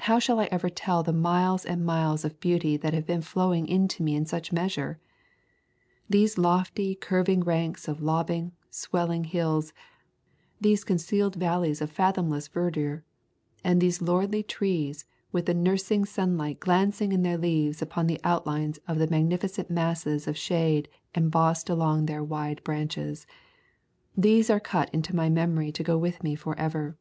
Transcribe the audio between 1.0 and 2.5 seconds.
of the miles and miles of